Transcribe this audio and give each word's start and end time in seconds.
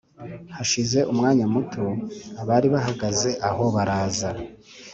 Hashize 0.55 0.99
umwanya 1.11 1.45
muto, 1.53 1.85
abari 2.41 2.67
bahagaze 2.75 3.29
aho 3.49 3.63
baraza 3.75 4.29